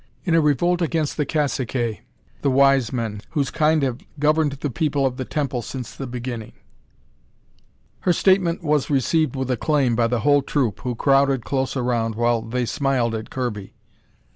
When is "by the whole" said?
9.95-10.41